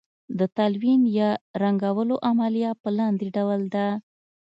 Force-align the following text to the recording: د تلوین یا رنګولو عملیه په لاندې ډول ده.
د 0.39 0.41
تلوین 0.57 1.01
یا 1.19 1.29
رنګولو 1.63 2.15
عملیه 2.29 2.71
په 2.81 2.89
لاندې 2.97 3.27
ډول 3.35 3.61
ده. 3.75 3.87